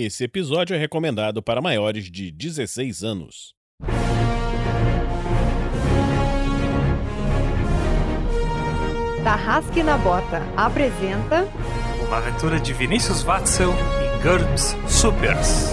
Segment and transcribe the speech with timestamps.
[0.00, 3.52] Esse episódio é recomendado para maiores de 16 anos.
[9.24, 11.48] Tarrasque na Bota apresenta
[12.06, 15.70] Uma aventura de Vinícius Watzel e GURPS Supers.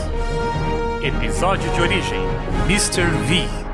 [1.03, 2.19] Episódio de origem:
[2.67, 3.03] Mr.
[3.27, 3.64] V.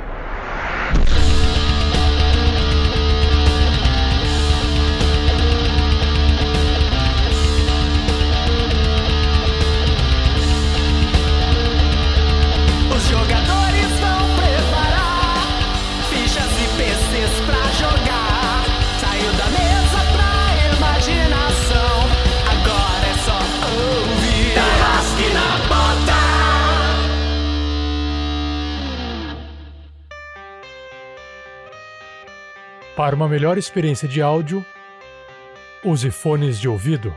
[32.95, 34.65] Para uma melhor experiência de áudio,
[35.83, 37.13] use fones de ouvido.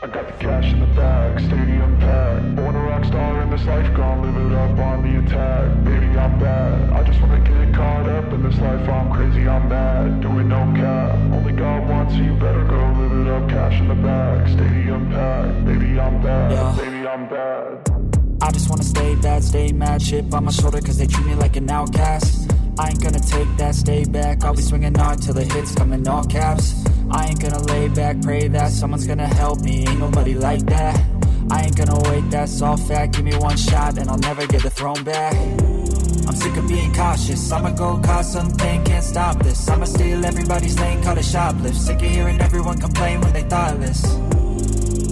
[0.00, 2.54] I got the cash in the bag, stadium packed.
[2.54, 5.74] Born a rock star in this life, live it up on the attack.
[5.84, 6.92] Baby, I'm bad.
[6.92, 8.88] I just wanna get caught up in this life.
[8.88, 10.20] I'm crazy, I'm mad.
[10.20, 11.18] Doing no cap.
[11.34, 13.48] Only God wants you, better go live it up.
[13.48, 15.64] Cash in the bag, stadium packed.
[15.66, 16.52] Baby, I'm bad.
[16.52, 16.76] Yeah.
[16.78, 17.90] Baby, I'm bad.
[18.40, 21.34] I just wanna stay bad, stay mad, chip on my shoulder cause they treat me
[21.34, 22.48] like an outcast.
[22.78, 24.44] I ain't gonna take that, stay back.
[24.44, 26.74] I'll be swinging hard till the hits come in all caps.
[27.10, 29.84] I ain't gonna lay back, pray that someone's gonna help me.
[29.86, 31.00] Ain't nobody like that.
[31.50, 33.14] I ain't gonna wait, that's all fact.
[33.14, 35.34] Give me one shot and I'll never get the throne back.
[36.28, 37.50] I'm sick of being cautious.
[37.50, 39.68] I'ma go cause something, can't stop this.
[39.68, 41.74] I'ma steal everybody's lane, call it shoplift.
[41.74, 44.04] Sick of hearing everyone complain when they thoughtless.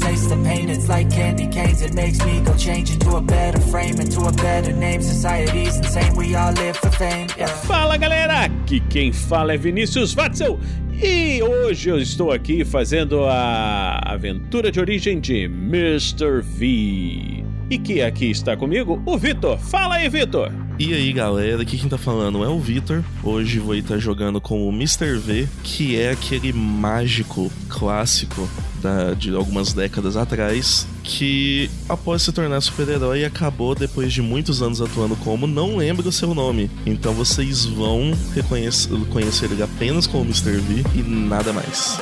[0.06, 1.82] Taste the pain, it's like candy canes.
[1.82, 5.02] It makes me go change into a better frame, into a better name.
[5.02, 7.26] Society's insane, we all live for fame.
[7.36, 7.48] Yeah.
[7.48, 10.60] Fala galera, aqui quem fala é Vinícius Watzel
[10.92, 16.40] e hoje eu estou aqui fazendo a aventura de origem de Mr.
[16.40, 17.44] V.
[17.68, 19.58] E que aqui está comigo o Vitor.
[19.58, 20.52] Fala aí, Vitor!
[20.78, 23.02] E aí galera, aqui quem tá falando é o Vitor.
[23.24, 25.18] Hoje vou estar jogando com o Mr.
[25.18, 28.48] V, que é aquele mágico clássico
[28.82, 34.80] da- de algumas décadas atrás, que após se tornar super-herói acabou depois de muitos anos
[34.80, 36.70] atuando como, não lembro o seu nome.
[36.84, 40.56] Então vocês vão reconhecer conhecer ele apenas como Mr.
[40.58, 41.98] V e nada mais.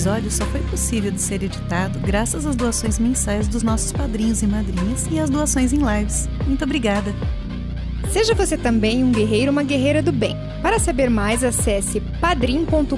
[0.00, 4.46] Episódio só foi possível de ser editado graças às doações mensais dos nossos padrinhos e
[4.46, 6.26] madrinhas e às doações em lives.
[6.46, 7.14] Muito obrigada!
[8.10, 10.34] Seja você também um guerreiro ou uma guerreira do bem.
[10.62, 12.96] Para saber mais, acesse padrim.com.br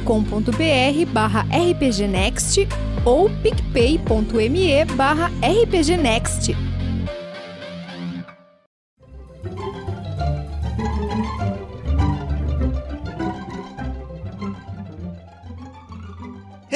[1.13, 2.69] barra rpgnext
[3.05, 6.55] ou picpay.me barra rpgnext.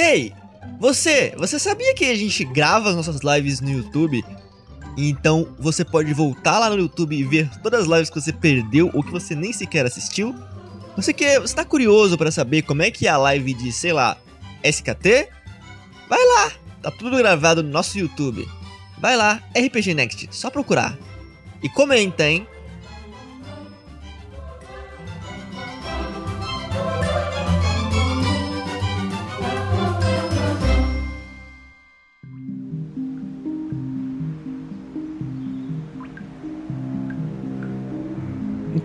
[0.08, 0.32] Hey,
[0.78, 4.24] você, você sabia que a gente grava as nossas lives no YouTube?
[4.96, 8.88] Então você pode voltar lá no YouTube e ver todas as lives que você perdeu
[8.94, 10.32] ou que você nem sequer assistiu?
[10.94, 13.92] Você quer, você tá curioso para saber como é que é a live de, sei
[13.92, 14.16] lá,
[14.62, 15.28] SKT?
[16.08, 18.48] Vai lá, tá tudo gravado no nosso YouTube.
[18.98, 20.96] Vai lá, RPG Next, só procurar.
[21.60, 22.46] E comenta, hein?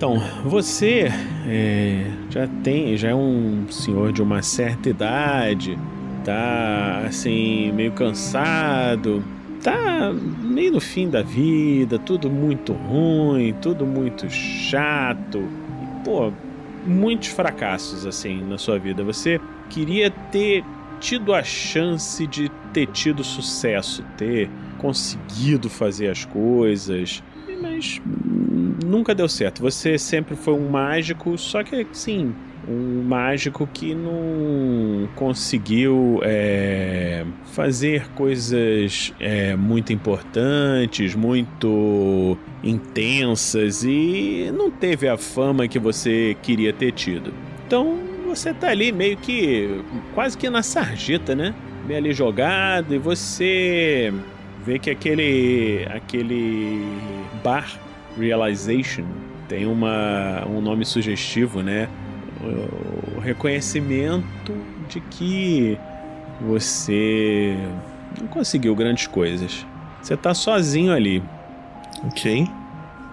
[0.01, 1.09] Então, você
[1.47, 5.77] é, já tem, já é um senhor de uma certa idade,
[6.25, 9.23] tá assim, meio cansado,
[9.61, 15.37] tá meio no fim da vida, tudo muito ruim, tudo muito chato.
[15.37, 16.33] E, pô,
[16.83, 19.03] muitos fracassos assim na sua vida.
[19.03, 20.63] Você queria ter
[20.99, 24.49] tido a chance de ter tido sucesso, ter
[24.79, 27.21] conseguido fazer as coisas,
[27.61, 28.01] mas
[28.83, 29.61] nunca deu certo.
[29.61, 32.33] Você sempre foi um mágico, só que sim,
[32.67, 44.69] um mágico que não conseguiu é, fazer coisas é, muito importantes, muito intensas e não
[44.69, 47.33] teve a fama que você queria ter tido.
[47.65, 51.55] Então você tá ali meio que quase que na sarjeta, né?
[51.87, 54.13] Meio ali jogado e você
[54.63, 56.85] vê que aquele aquele
[57.43, 57.67] bar
[58.17, 59.05] Realization
[59.47, 61.89] tem uma, um nome sugestivo, né?
[63.15, 64.53] O reconhecimento
[64.87, 65.77] de que
[66.39, 67.57] você
[68.19, 69.65] não conseguiu grandes coisas.
[70.01, 71.21] Você tá sozinho ali.
[72.05, 72.47] Ok.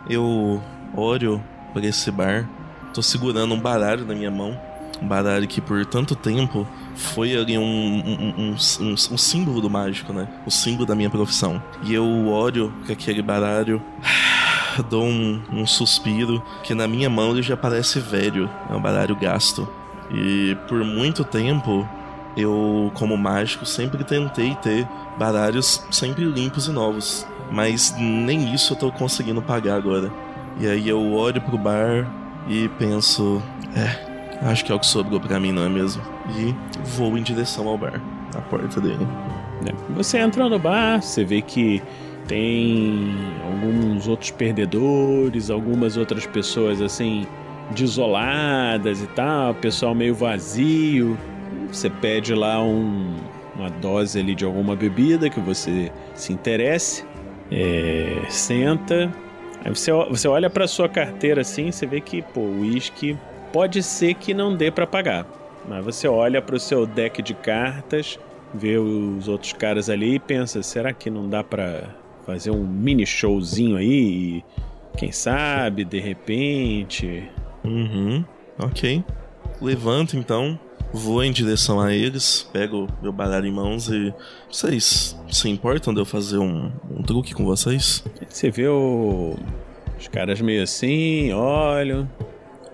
[0.09, 0.63] Eu
[0.97, 1.43] olho
[1.73, 2.49] para esse bar.
[2.95, 4.59] Tô segurando um baralho na minha mão.
[5.03, 6.67] Um baralho que por tanto tempo
[6.99, 10.27] foi ali um, um, um, um, um símbolo do mágico, né?
[10.45, 11.63] O símbolo da minha profissão.
[11.85, 13.81] E eu olho com aquele baralho.
[14.91, 18.51] Dou um, um suspiro que na minha mão ele já parece velho.
[18.69, 19.69] É um baralho gasto.
[20.11, 21.89] E por muito tempo
[22.37, 24.87] eu, como mágico, sempre tentei ter
[25.17, 27.27] baralhos sempre limpos e novos.
[27.51, 30.13] Mas nem isso eu tô conseguindo pagar agora.
[30.59, 32.07] E aí eu olho pro bar
[32.49, 33.41] e penso,
[33.75, 34.08] é,
[34.43, 36.03] acho que é o que sobrou pra mim, não é mesmo?
[36.31, 36.55] E
[36.97, 38.01] vou em direção ao bar,
[38.35, 39.07] na porta dele.
[39.67, 41.83] É, você entra no bar, você vê que
[42.27, 43.15] tem
[43.45, 47.27] alguns outros perdedores, algumas outras pessoas assim
[47.75, 51.19] desoladas e tal, pessoal meio vazio.
[51.73, 53.17] Você pede lá um,
[53.57, 57.05] uma dose ali de alguma bebida que você se interesse,
[57.51, 59.13] é, senta,
[59.65, 63.17] aí você, você olha para sua carteira assim, você vê que pô, uísque
[63.53, 65.27] pode ser que não dê para pagar,
[65.69, 68.19] mas você olha para o seu deck de cartas,
[68.55, 71.95] vê os outros caras ali e pensa, será que não dá para
[72.27, 74.43] fazer um mini showzinho aí?
[74.97, 77.31] Quem sabe, de repente.
[77.65, 78.25] Uhum,
[78.59, 79.05] ok.
[79.61, 80.59] Levanto então,
[80.93, 84.13] vou em direção a eles, pego meu baralho em mãos e.
[84.51, 88.05] Vocês se importam de eu fazer um, um truque com vocês?
[88.29, 89.37] Você vê o...
[89.99, 92.09] os caras meio assim, olham.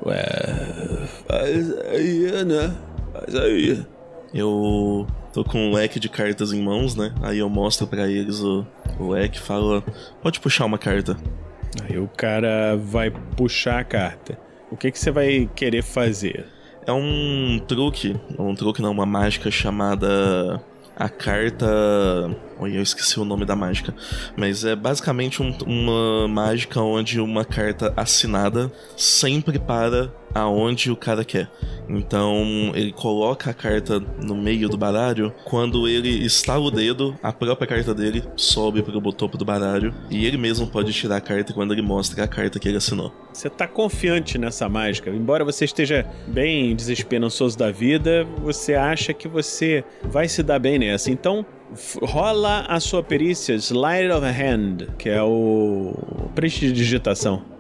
[0.04, 2.74] Ué, faz aí, né?
[3.12, 3.84] Faz aí.
[4.32, 7.14] Eu tô com um leque de cartas em mãos, né?
[7.22, 8.66] Aí eu mostro para eles o,
[8.98, 9.82] o leque e falo:
[10.22, 11.16] pode puxar uma carta.
[11.88, 14.38] Aí o cara vai puxar a carta.
[14.70, 16.46] O que, que você vai querer fazer?
[16.86, 20.60] É um truque, um truque não, uma mágica chamada
[20.96, 21.66] a carta.
[22.58, 23.94] Oi, eu esqueci o nome da mágica.
[24.36, 31.24] Mas é basicamente um, uma mágica onde uma carta assinada sempre para aonde o cara
[31.24, 31.48] quer.
[31.88, 35.32] Então ele coloca a carta no meio do baralho.
[35.44, 39.94] Quando ele estala o dedo, a própria carta dele sobe para o topo do baralho.
[40.10, 43.12] E ele mesmo pode tirar a carta quando ele mostra a carta que ele assinou.
[43.32, 45.10] Você tá confiante nessa mágica.
[45.10, 50.78] Embora você esteja bem desesperançoso da vida, você acha que você vai se dar bem
[50.78, 51.10] nessa.
[51.10, 51.44] Então,
[52.02, 55.94] rola a sua perícia Slide of Hand, que é o
[56.34, 57.53] prestidigitação.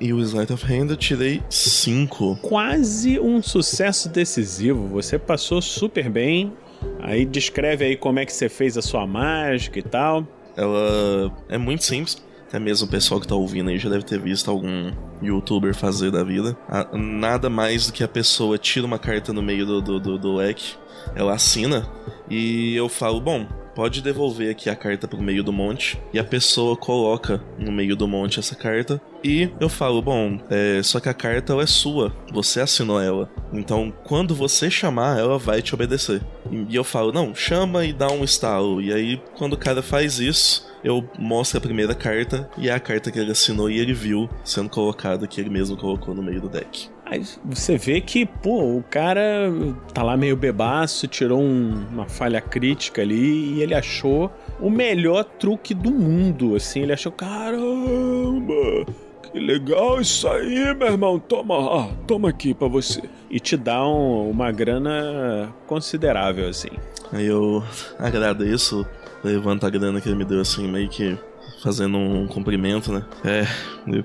[0.00, 2.38] E o Sleight of Hand eu tirei 5.
[2.42, 4.86] Quase um sucesso decisivo.
[4.88, 6.52] Você passou super bem.
[7.00, 10.24] Aí descreve aí como é que você fez a sua mágica e tal.
[10.56, 12.22] Ela é muito simples.
[12.46, 14.90] Até mesmo o pessoal que tá ouvindo aí já deve ter visto algum
[15.20, 16.56] youtuber fazer da vida.
[16.94, 20.34] Nada mais do que a pessoa tira uma carta no meio do, do, do, do
[20.36, 20.76] leque,
[21.14, 21.88] ela assina
[22.30, 23.46] e eu falo, bom,
[23.78, 26.02] pode devolver aqui a carta pro meio do monte.
[26.12, 29.00] E a pessoa coloca no meio do monte essa carta.
[29.22, 33.30] E eu falo, bom, é, só que a carta é sua, você assinou ela.
[33.52, 36.20] Então, quando você chamar, ela vai te obedecer.
[36.50, 38.82] E eu falo, não, chama e dá um estalo.
[38.82, 42.80] E aí, quando o cara faz isso, eu mostro a primeira carta e é a
[42.80, 46.40] carta que ele assinou e ele viu sendo colocada que ele mesmo colocou no meio
[46.40, 46.90] do deck.
[47.10, 49.50] Aí você vê que, pô, o cara
[49.94, 55.24] tá lá meio bebaço, tirou um, uma falha crítica ali e ele achou o melhor
[55.24, 58.84] truque do mundo, assim, ele achou, caramba,
[59.22, 63.00] que legal isso aí, meu irmão, toma, ó, toma aqui pra você.
[63.30, 66.70] E te dá um, uma grana considerável, assim.
[67.10, 67.64] Aí eu
[67.98, 68.86] agradeço,
[69.24, 71.16] levanto a grana que ele me deu, assim, meio que
[71.62, 73.02] fazendo um cumprimento, né?
[73.24, 73.46] É,
[73.86, 74.04] eu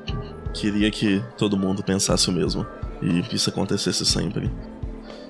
[0.53, 2.65] queria que todo mundo pensasse o mesmo
[3.03, 4.49] e isso acontecesse sempre.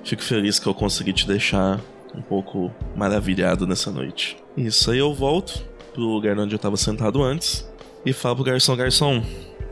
[0.04, 1.80] Fico feliz que eu consegui te deixar
[2.14, 4.36] um pouco maravilhado nessa noite.
[4.56, 7.68] Isso aí eu volto pro lugar onde eu tava sentado antes
[8.06, 9.22] e falo pro garçom: garçom,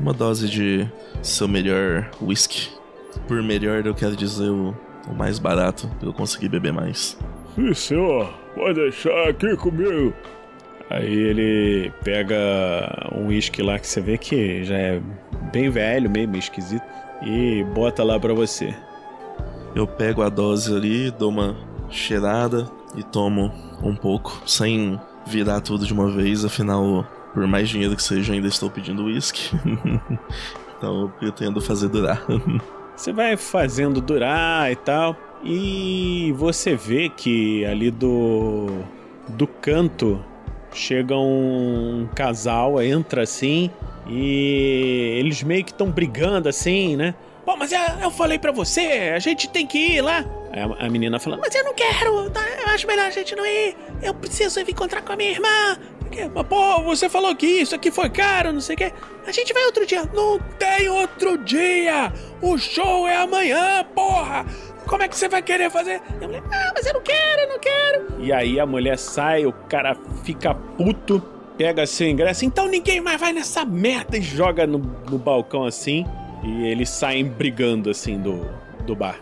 [0.00, 0.88] uma dose de
[1.23, 2.71] seu melhor whisky.
[3.28, 4.75] Por melhor eu quero dizer o,
[5.06, 7.16] o mais barato pra eu conseguir beber mais.
[7.54, 10.12] Sim, senhor, pode deixar aqui comigo.
[10.90, 12.37] Aí ele pega
[13.14, 15.02] um uísque lá que você vê que já é
[15.52, 16.85] bem velho, meio esquisito
[17.25, 18.75] e bota lá para você.
[19.75, 21.57] Eu pego a dose ali, dou uma
[21.88, 23.52] cheirada e tomo
[23.83, 28.49] um pouco, sem virar tudo de uma vez, afinal, por mais dinheiro que seja, ainda
[28.49, 29.50] estou pedindo uísque.
[30.76, 32.23] então eu pretendo fazer durar.
[32.95, 38.67] você vai fazendo durar e tal, e você vê que ali do
[39.29, 40.23] do canto
[40.73, 43.71] chega um casal, entra assim,
[44.09, 47.14] e eles meio que estão brigando assim, né?
[47.45, 50.25] Pô, mas eu, falei pra você, a gente tem que ir lá.
[50.79, 52.41] A, menina falando, mas eu não quero, tá?
[52.47, 53.76] eu acho melhor a gente não ir.
[54.02, 55.79] Eu preciso ir encontrar com a minha irmã.
[56.35, 58.93] Mas, pô, você falou que isso aqui foi caro, não sei o quê.
[59.26, 60.05] A gente vai outro dia.
[60.12, 62.12] Não tem outro dia!
[62.41, 64.45] O show é amanhã, porra!
[64.86, 66.00] Como é que você vai querer fazer?
[66.20, 68.06] E a mulher, ah, mas eu não quero, eu não quero.
[68.20, 71.22] E aí a mulher sai, o cara fica puto,
[71.56, 76.04] pega seu ingresso, então ninguém mais vai nessa merda e joga no, no balcão assim.
[76.42, 78.46] E eles saem brigando assim do,
[78.84, 79.18] do bar.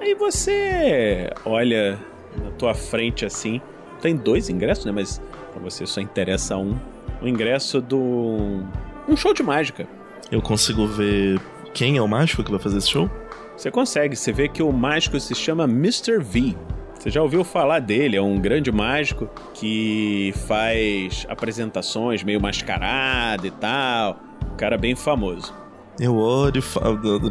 [0.00, 1.98] Aí você olha
[2.36, 3.60] na tua frente assim.
[4.00, 4.92] Tem dois ingressos, né?
[4.92, 6.76] Mas pra você só interessa um.
[7.22, 8.64] O ingresso do.
[9.08, 9.86] Um show de mágica.
[10.30, 11.40] Eu consigo ver
[11.72, 13.08] quem é o mágico que vai fazer esse show?
[13.56, 16.18] Você consegue, você vê que o mágico se chama Mr.
[16.18, 16.56] V.
[16.98, 18.16] Você já ouviu falar dele?
[18.16, 24.18] É um grande mágico que faz apresentações meio mascarado e tal.
[24.52, 25.54] Um cara bem famoso.
[26.00, 26.60] Eu olho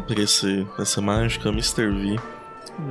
[0.06, 1.90] pra esse, essa mágica, Mr.
[1.90, 2.16] V.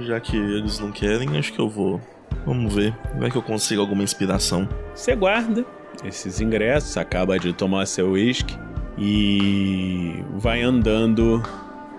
[0.02, 2.00] Já que eles não querem, acho que eu vou.
[2.46, 2.96] Vamos ver.
[3.18, 4.68] Vai que eu consigo alguma inspiração.
[4.94, 5.66] Você guarda
[6.04, 8.58] esses ingressos, acaba de tomar seu uísque
[8.98, 11.42] e vai andando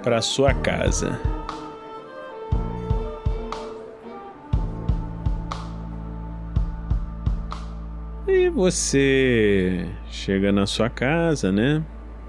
[0.04, 1.18] para sua casa.
[8.28, 11.82] E você chega na sua casa, né?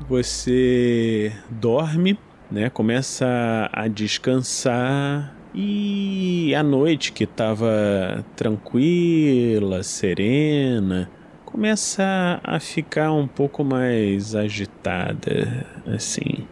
[0.08, 2.18] Você dorme,
[2.50, 2.70] né?
[2.70, 11.10] Começa a descansar e a noite que estava tranquila, serena,
[11.44, 16.46] começa a ficar um pouco mais agitada, assim,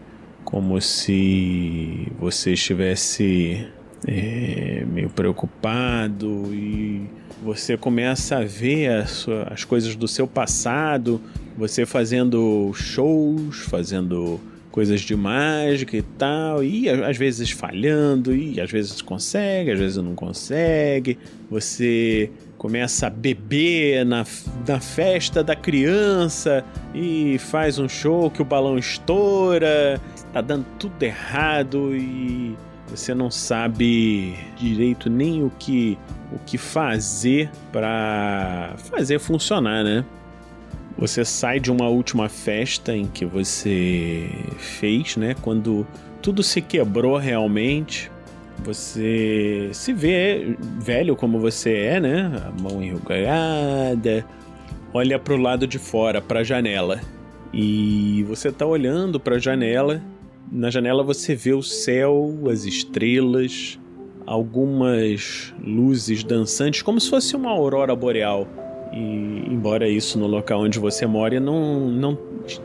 [0.54, 3.66] como se você estivesse
[4.08, 7.10] é, meio preocupado e
[7.44, 11.20] você começa a ver sua, as coisas do seu passado,
[11.58, 18.72] você fazendo shows, fazendo coisas de mágica e tal, e às vezes falhando, e às
[18.72, 21.18] vezes consegue, às vezes não consegue.
[21.50, 24.26] Você começa a beber na,
[24.68, 30.00] na festa da criança e faz um show que o balão estoura,
[30.34, 35.98] tá dando tudo errado e você não sabe direito nem o que
[36.32, 40.04] o que fazer para fazer funcionar, né?
[40.98, 45.36] Você sai de uma última festa em que você fez, né?
[45.42, 45.86] Quando
[46.22, 48.12] tudo se quebrou realmente,
[48.63, 52.32] você se vê velho como você é, né?
[52.48, 54.25] A mão enrugada,
[54.94, 57.00] olha para o lado de fora, para a janela.
[57.52, 60.02] E você tá olhando para a janela.
[60.52, 63.80] Na janela você vê o céu, as estrelas,
[64.26, 68.48] algumas luzes dançantes, como se fosse uma aurora boreal.
[68.92, 72.18] E embora isso no local onde você mora não, não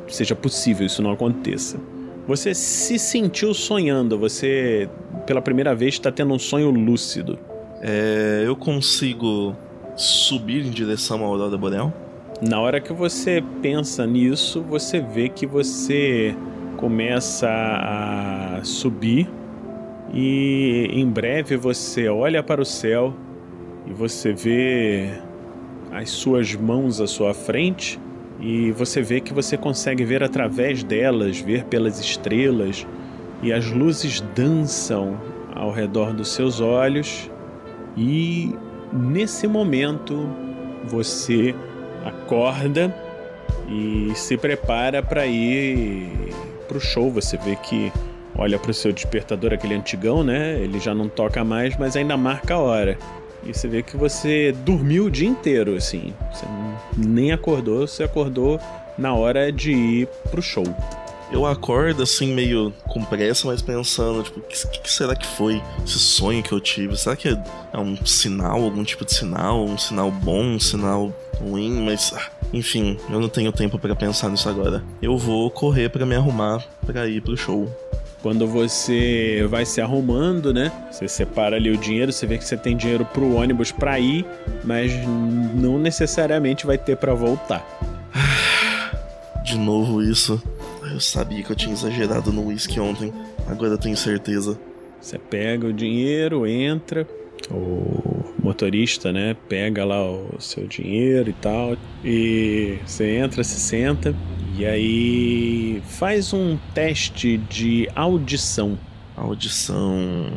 [0.07, 1.79] seja possível, isso não aconteça.
[2.27, 4.89] Você se sentiu sonhando, você
[5.27, 7.39] pela primeira vez está tendo um sonho lúcido.
[7.81, 9.57] É, eu consigo
[9.97, 11.93] subir em direção à aurora boreal?
[12.43, 16.37] Na hora que você pensa nisso, você vê que você
[16.79, 19.29] começa a subir
[20.15, 23.13] e em breve você olha para o céu
[23.85, 25.09] e você vê
[25.91, 27.99] as suas mãos à sua frente
[28.41, 32.87] e você vê que você consegue ver através delas, ver pelas estrelas
[33.43, 35.21] e as luzes dançam
[35.57, 37.29] ao redor dos seus olhos
[37.97, 38.55] e
[38.93, 40.29] nesse momento
[40.85, 41.57] você
[42.05, 42.95] acorda
[43.69, 47.11] e se prepara para ir pro show.
[47.11, 47.91] Você vê que
[48.37, 50.61] olha pro seu despertador, aquele antigão, né?
[50.61, 52.99] Ele já não toca mais, mas ainda marca a hora.
[53.45, 56.13] E você vê que você dormiu o dia inteiro, assim.
[56.33, 56.47] Você
[56.97, 58.61] nem acordou, você acordou
[58.97, 60.65] na hora de ir pro show.
[61.31, 65.63] Eu acordo assim, meio com pressa, mas pensando, tipo, o que, que, será que foi
[65.85, 66.97] esse sonho que eu tive?
[66.97, 69.63] Será que é, um sinal, algum tipo de sinal?
[69.63, 71.85] Um sinal bom, um sinal ruim?
[71.85, 74.83] Mas, ah, enfim, eu não tenho tempo para pensar nisso agora.
[75.03, 77.69] Eu vou correr para me arrumar para ir pro show.
[78.23, 80.73] Quando você vai se arrumando, né?
[80.91, 84.27] Você separa ali o dinheiro, você vê que você tem dinheiro pro ônibus para ir,
[84.65, 84.93] mas
[85.55, 87.65] não necessariamente vai ter para voltar.
[89.45, 90.43] De novo isso.
[90.91, 93.13] Eu sabia que eu tinha exagerado no whisky ontem.
[93.47, 94.59] Agora eu tenho certeza.
[95.01, 97.07] Você pega o dinheiro, entra,
[97.51, 98.08] o
[98.43, 104.15] motorista, né, pega lá o seu dinheiro e tal, e você entra, se senta,
[104.57, 108.79] e aí faz um teste de audição.
[109.17, 110.33] Audição.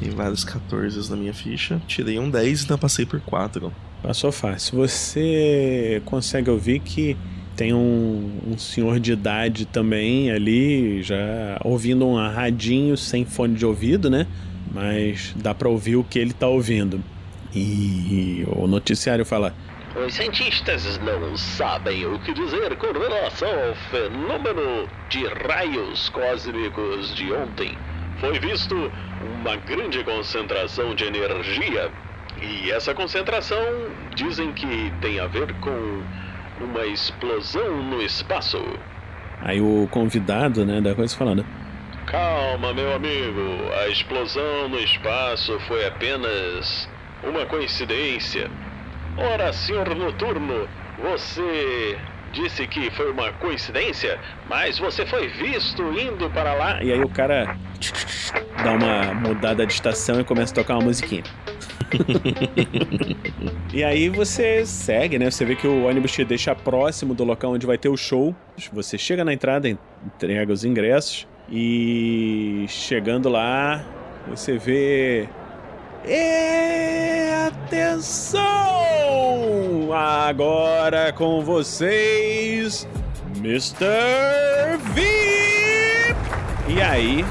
[0.00, 1.80] Tem vários 14 na minha ficha.
[1.86, 3.72] Tirei um 10 e ainda passei por 4.
[4.02, 4.78] Passou fácil.
[4.78, 7.16] Você consegue ouvir que
[7.54, 13.66] Tem um, um senhor de idade também ali, já ouvindo um radinho sem fone de
[13.66, 14.26] ouvido, né?
[14.74, 17.02] Mas dá pra ouvir o que ele tá ouvindo.
[17.54, 19.54] E o noticiário fala:
[19.94, 27.32] Os cientistas não sabem o que dizer com relação ao fenômeno de raios cósmicos de
[27.32, 27.76] ontem.
[28.18, 28.90] Foi visto
[29.40, 31.90] uma grande concentração de energia.
[32.40, 33.62] E essa concentração
[34.14, 36.02] dizem que tem a ver com
[36.60, 38.58] uma explosão no espaço.
[39.40, 41.44] Aí o convidado, né, da coisa falando:
[42.06, 43.72] Calma, meu amigo.
[43.80, 46.88] A explosão no espaço foi apenas
[47.22, 48.50] uma coincidência.
[49.16, 50.68] Ora, senhor Noturno,
[50.98, 51.98] você
[52.32, 54.18] disse que foi uma coincidência,
[54.48, 56.82] mas você foi visto indo para lá.
[56.82, 57.56] E aí o cara
[58.64, 61.22] dá uma mudada de estação e começa a tocar uma musiquinha.
[63.72, 65.30] e aí você segue, né?
[65.30, 68.34] Você vê que o ônibus te deixa próximo do local onde vai ter o show.
[68.72, 73.84] Você chega na entrada, entrega os ingressos e chegando lá,
[74.26, 75.28] você vê
[76.06, 78.42] e atenção!
[79.92, 82.88] Agora com vocês,
[83.36, 84.78] Mr.
[84.94, 86.14] V!
[86.68, 87.24] E aí,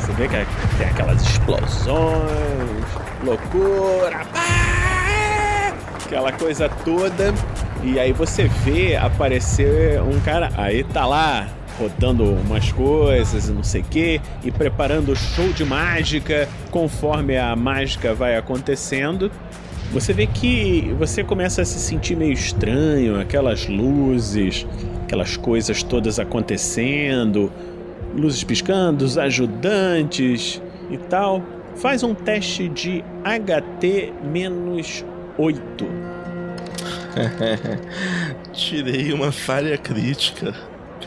[0.00, 2.84] você vê que tem aquelas explosões,
[3.24, 4.58] loucura, pá!
[6.08, 7.32] aquela coisa toda.
[7.82, 11.46] E aí você vê aparecer um cara, aí tá lá,
[11.78, 17.36] rodando umas coisas e não sei o que, e preparando o show de mágica conforme
[17.36, 19.30] a mágica vai acontecendo.
[19.92, 24.66] Você vê que você começa a se sentir meio estranho, aquelas luzes,
[25.04, 27.50] aquelas coisas todas acontecendo,
[28.14, 31.42] luzes piscando, os ajudantes e tal.
[31.76, 35.88] Faz um teste de HT-8.
[38.52, 40.54] Tirei uma falha crítica.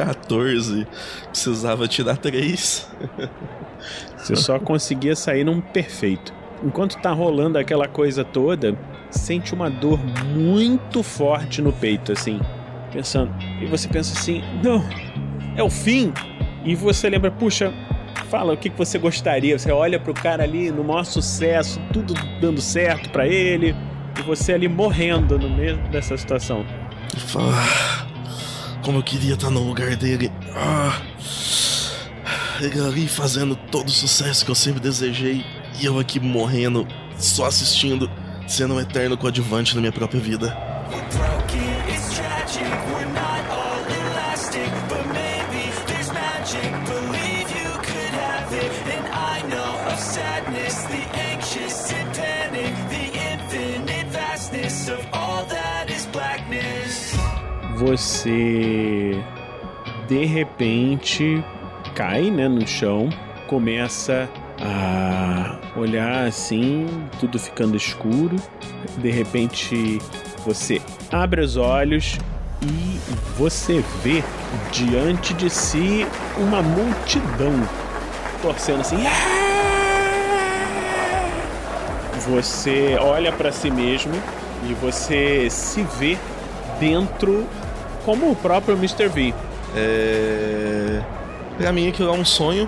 [0.05, 0.87] 14.
[1.29, 2.89] Precisava tirar 3.
[4.17, 6.33] Você só conseguia sair num perfeito.
[6.63, 8.77] Enquanto tá rolando aquela coisa toda,
[9.09, 9.99] sente uma dor
[10.35, 12.39] muito forte no peito, assim.
[12.91, 13.33] Pensando.
[13.61, 14.83] E você pensa assim: não,
[15.55, 16.13] é o fim.
[16.63, 17.73] E você lembra, puxa,
[18.29, 19.57] fala o que você gostaria.
[19.57, 23.75] Você olha pro cara ali no maior sucesso, tudo dando certo para ele,
[24.19, 26.63] e você ali morrendo no meio dessa situação.
[27.35, 28.05] Ah,
[28.81, 30.31] como eu queria estar no lugar dele.
[30.55, 30.99] Ah,
[32.59, 35.45] ele ali fazendo todo o sucesso que eu sempre desejei.
[35.79, 38.09] E eu aqui morrendo, só assistindo,
[38.47, 40.55] sendo um eterno coadjuvante na minha própria vida.
[57.81, 59.19] Você
[60.07, 61.43] de repente
[61.95, 63.09] cai, né, no chão,
[63.47, 64.29] começa
[64.61, 66.85] a olhar assim,
[67.19, 68.35] tudo ficando escuro.
[68.99, 69.97] De repente
[70.45, 70.79] você
[71.11, 72.19] abre os olhos
[72.61, 72.99] e
[73.35, 74.23] você vê
[74.71, 76.05] diante de si
[76.37, 77.67] uma multidão
[78.43, 79.03] torcendo assim.
[82.29, 84.13] Você olha para si mesmo
[84.69, 86.15] e você se vê
[86.79, 87.47] dentro
[88.05, 89.07] como o próprio Mr.
[89.07, 89.33] V.
[89.75, 91.01] É.
[91.57, 92.67] Pra mim aquilo é um sonho.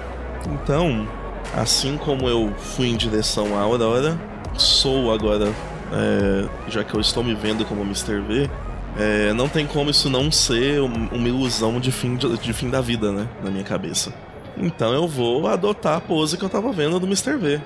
[0.50, 1.08] Então,
[1.56, 4.20] assim como eu fui em direção à Aurora,
[4.58, 5.48] sou agora,
[5.92, 8.20] é, já que eu estou me vendo como Mr.
[8.20, 8.50] V,
[8.98, 12.70] é, não tem como isso não ser um- uma ilusão de fim, de, de fim
[12.70, 13.28] da vida, né?
[13.44, 14.14] Na minha cabeça.
[14.58, 17.38] Então eu vou adotar a pose que eu tava vendo do Mr.
[17.38, 17.60] V.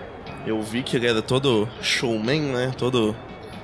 [0.46, 2.72] Eu vi que ele era todo showman, né?
[2.78, 3.14] Todo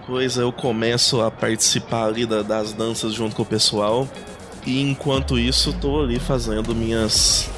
[0.05, 0.41] coisa.
[0.41, 4.07] Eu começo a participar ali da- das danças junto com o pessoal.
[4.65, 7.49] E enquanto isso, tô ali fazendo minhas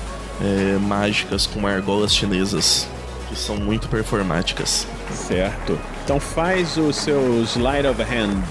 [0.42, 2.88] é, mágicas com argolas chinesas,
[3.30, 4.86] que são muito performáticas.
[5.14, 5.80] Certo.
[6.04, 8.42] Então faz o seu Slide of Hand.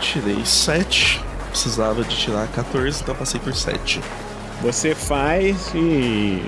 [0.00, 4.00] Tirei 7, precisava de tirar 14, então passei por 7.
[4.62, 6.42] Você faz e.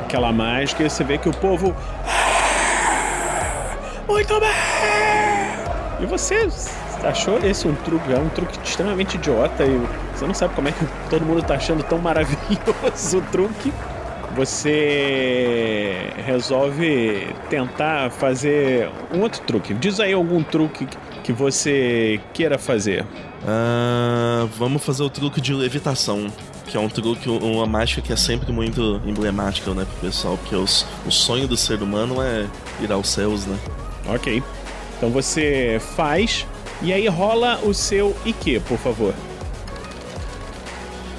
[0.00, 1.74] aquela mágica e você vê que o povo.
[4.06, 4.50] Muito bem!
[6.00, 6.48] E você
[7.02, 9.80] achou esse um truque, é um truque extremamente idiota e
[10.14, 13.72] você não sabe como é que todo mundo tá achando tão maravilhoso o truque.
[14.36, 19.72] Você resolve tentar fazer um outro truque.
[19.74, 20.88] Diz aí algum truque
[21.22, 23.06] que você queira fazer.
[23.46, 26.26] Ah, vamos fazer o truque de levitação.
[26.66, 30.56] Que é um truque, uma mágica que é sempre muito emblemática, né, pro pessoal, porque
[30.56, 32.46] os, o sonho do ser humano é
[32.80, 33.56] ir aos céus, né?
[34.06, 34.42] Ok.
[34.96, 36.46] Então você faz
[36.82, 39.14] E aí rola o seu IQ, por favor.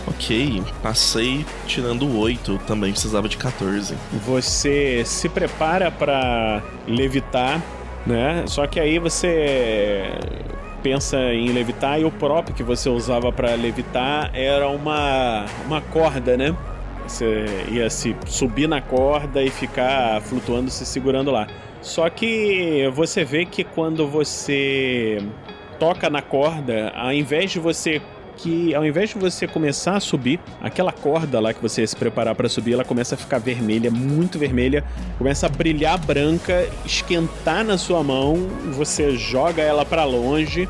[0.07, 3.95] Ok, passei tirando 8, também precisava de 14.
[4.25, 7.61] Você se prepara pra levitar,
[8.05, 8.43] né?
[8.47, 10.03] Só que aí você
[10.83, 16.37] pensa em levitar e o próprio que você usava pra levitar era uma uma corda,
[16.37, 16.55] né?
[17.07, 21.47] Você ia se subir na corda e ficar flutuando, se segurando lá.
[21.85, 25.19] Só que você vê que quando você
[25.79, 28.01] toca na corda, ao invés de você
[28.37, 31.95] que ao invés de você começar a subir, aquela corda lá que você ia se
[31.95, 34.83] preparar para subir, ela começa a ficar vermelha, muito vermelha,
[35.19, 38.35] começa a brilhar branca, esquentar na sua mão,
[38.73, 40.67] você joga ela para longe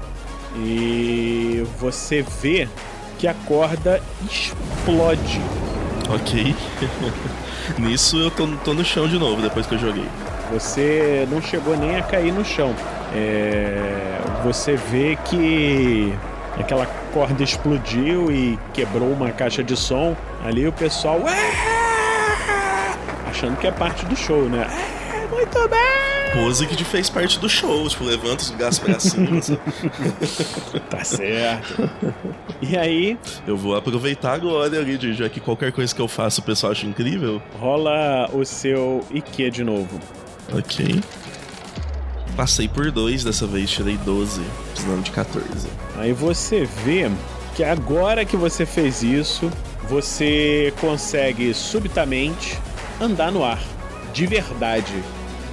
[0.58, 2.68] e você vê
[3.18, 5.42] que a corda explode.
[6.10, 6.54] Ok.
[7.80, 10.06] Nisso eu tô, tô no chão de novo depois que eu joguei.
[10.52, 12.74] Você não chegou nem a cair no chão.
[13.14, 16.14] É, você vê que
[16.60, 20.16] aquela corda explodiu e quebrou uma caixa de som.
[20.44, 21.20] Ali o pessoal.
[23.30, 24.68] Achando que é parte do show, né?
[25.14, 26.06] É, muito bem!
[26.34, 29.40] Pose que fez parte do show, tipo, levanta os braços pra cima.
[30.90, 31.90] Tá certo.
[32.62, 36.44] E aí, eu vou aproveitar agora ali, já que qualquer coisa que eu faço o
[36.44, 37.42] pessoal acha incrível.
[37.60, 40.00] rola o seu IQ de novo.
[40.54, 41.02] Ok.
[42.36, 45.68] Passei por dois dessa vez, tirei 12, precisando de 14.
[45.98, 47.10] Aí você vê
[47.56, 49.50] que agora que você fez isso,
[49.88, 52.60] você consegue subitamente
[53.00, 53.62] andar no ar.
[54.14, 54.94] De verdade.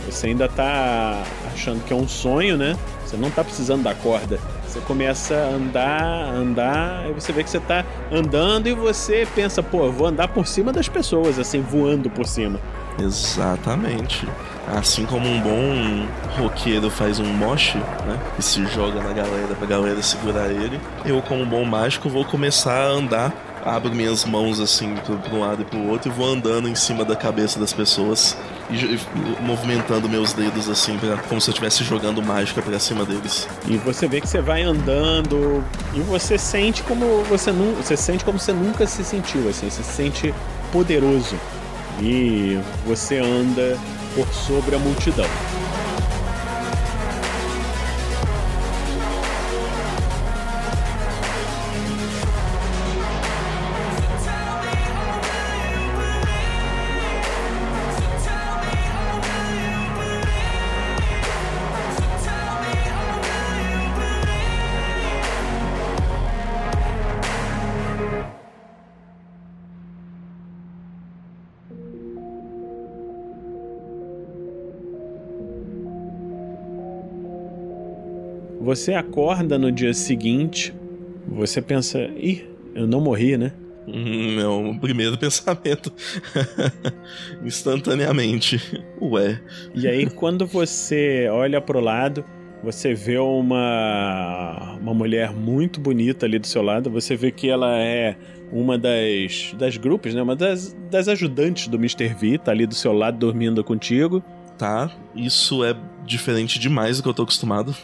[0.07, 2.77] Você ainda tá achando que é um sonho, né?
[3.05, 4.41] Você não tá precisando da corda.
[4.67, 9.63] Você começa a andar, andar, e você vê que você tá andando e você pensa,
[9.63, 12.59] pô, vou andar por cima das pessoas, assim, voando por cima.
[12.99, 14.27] Exatamente.
[14.67, 16.07] Assim como um bom
[16.39, 18.19] roqueiro faz um moche, né?
[18.39, 20.81] E se joga na galera pra galera segurar ele.
[21.05, 23.33] Eu, como bom mágico, vou começar a andar.
[23.65, 26.75] Abro minhas mãos assim pro, pro um lado e pro outro e vou andando em
[26.75, 28.37] cima da cabeça das pessoas
[28.69, 29.01] e, e
[29.41, 33.49] movimentando meus dedos assim, pra, como se eu estivesse jogando mágica pra cima deles.
[33.69, 35.63] E você vê que você vai andando
[35.95, 39.83] e você sente como você não, você sente como você nunca se sentiu assim, você
[39.83, 40.35] se sente
[40.73, 41.37] poderoso.
[42.01, 43.79] E você anda
[44.15, 45.52] por sobre a multidão.
[78.73, 80.73] Você acorda no dia seguinte,
[81.29, 82.43] você pensa, ih,
[82.75, 83.53] eu não morri, né?
[83.87, 85.93] Hum, é o primeiro pensamento.
[87.45, 88.59] Instantaneamente.
[88.99, 89.39] Ué.
[89.75, 92.25] E aí, quando você olha pro lado,
[92.65, 96.89] você vê uma, uma mulher muito bonita ali do seu lado.
[96.93, 98.17] Você vê que ela é
[98.51, 100.23] uma das, das grupos, né?
[100.23, 102.09] Uma das, das ajudantes do Mr.
[102.15, 104.25] V, tá ali do seu lado dormindo contigo.
[104.57, 107.75] Tá, isso é diferente demais do que eu tô acostumado.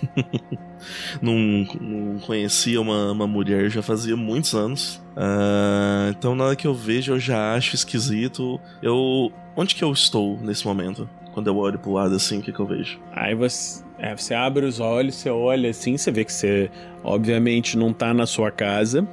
[1.23, 5.03] não, não conhecia uma, uma mulher já fazia muitos anos.
[5.17, 8.61] Ah, então, na hora que eu vejo, eu já acho esquisito.
[8.83, 9.33] Eu.
[9.57, 11.09] Onde que eu estou nesse momento?
[11.33, 12.99] Quando eu olho pro lado assim, o que, que eu vejo?
[13.13, 16.71] Aí você, é, você abre os olhos, você olha assim, você vê que você,
[17.03, 19.07] obviamente, não tá na sua casa.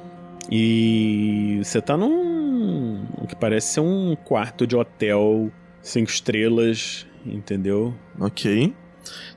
[0.50, 3.04] E você tá num.
[3.18, 5.50] o que parece ser um quarto de hotel
[5.86, 7.94] cinco estrelas, entendeu?
[8.18, 8.74] Ok.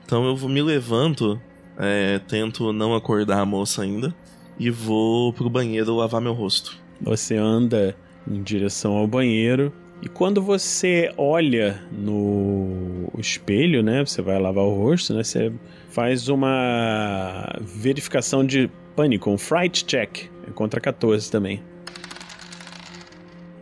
[0.04, 1.40] Então eu vou me levanto,
[1.78, 4.14] é, tento não acordar a moça ainda,
[4.58, 6.76] e vou pro banheiro lavar meu rosto.
[7.00, 7.96] Você anda
[8.30, 14.74] em direção ao banheiro e quando você olha no espelho, né, você vai lavar o
[14.74, 15.52] rosto, né, você
[15.90, 21.62] faz uma verificação de pânico, um fright check, é contra 14 também.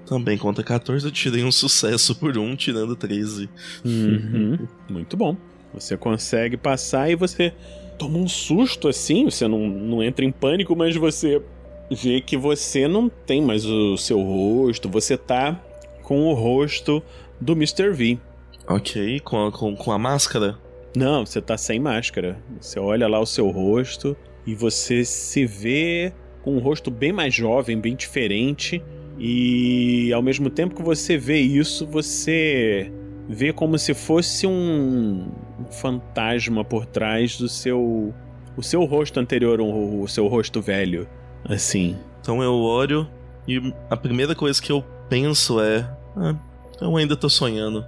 [0.06, 3.50] Também conta 14, eu tirei um sucesso por um, tirando 13.
[3.84, 4.66] Uhum.
[4.88, 5.36] Muito bom.
[5.74, 7.52] Você consegue passar e você
[7.98, 11.42] toma um susto assim, você não, não entra em pânico, mas você
[11.90, 15.60] vê que você não tem mais o seu rosto, você tá
[16.02, 17.02] com o rosto
[17.40, 17.90] do Mr.
[17.90, 18.18] V.
[18.66, 20.58] Ok, com a, com, com a máscara?
[20.96, 22.38] Não, você tá sem máscara.
[22.60, 27.34] Você olha lá o seu rosto e você se vê com um rosto bem mais
[27.34, 28.82] jovem, bem diferente.
[29.18, 32.92] E ao mesmo tempo que você vê isso, você
[33.28, 35.30] vê como se fosse um, um
[35.70, 38.14] fantasma por trás do seu
[38.56, 41.08] o seu rosto anterior, o, o seu rosto velho.
[41.44, 41.96] Assim.
[42.20, 43.08] Então eu olho
[43.46, 46.34] e a primeira coisa que eu penso é: ah,
[46.80, 47.84] eu ainda tô sonhando.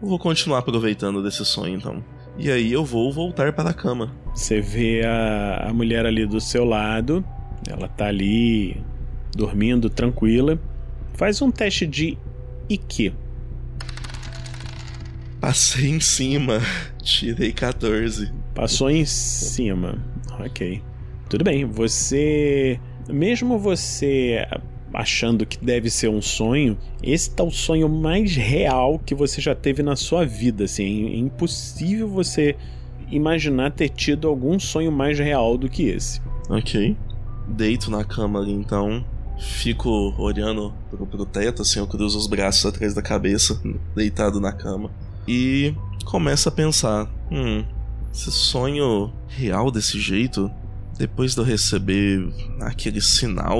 [0.00, 2.04] Eu vou continuar aproveitando desse sonho então.
[2.38, 4.12] E aí eu vou voltar para a cama.
[4.34, 7.24] Você vê a, a mulher ali do seu lado.
[7.68, 8.82] Ela tá ali
[9.34, 10.58] dormindo tranquila.
[11.14, 12.16] Faz um teste de
[12.68, 13.12] IQ.
[15.40, 16.60] Passei em cima,
[17.02, 18.30] tirei 14.
[18.54, 19.98] Passou em cima.
[20.38, 20.82] Ok.
[21.28, 21.64] Tudo bem.
[21.64, 22.78] Você.
[23.08, 24.46] Mesmo você
[24.92, 29.54] achando que deve ser um sonho, esse tá o sonho mais real que você já
[29.54, 30.64] teve na sua vida.
[30.64, 32.56] Assim, é impossível você
[33.10, 36.20] imaginar ter tido algum sonho mais real do que esse.
[36.48, 36.96] Ok.
[37.48, 39.04] Deito na cama ali então.
[39.38, 43.58] Fico olhando pro, pro teto, assim, eu cruzo os braços atrás da cabeça,
[43.96, 44.90] deitado na cama.
[45.26, 47.64] E começo a pensar: hum,
[48.12, 50.50] esse sonho real desse jeito,
[50.98, 52.28] depois de eu receber
[52.60, 53.58] aquele sinal,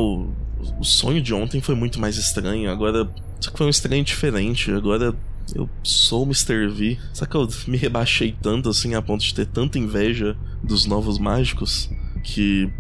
[0.79, 2.71] o sonho de ontem foi muito mais estranho.
[2.71, 3.09] Agora,
[3.41, 4.71] só que foi um estranho diferente.
[4.71, 5.15] Agora
[5.55, 6.69] eu sou o Mr.
[6.69, 6.99] V.
[7.13, 11.19] Só que eu me rebaixei tanto assim a ponto de ter tanta inveja dos novos
[11.19, 11.89] mágicos
[12.23, 12.71] que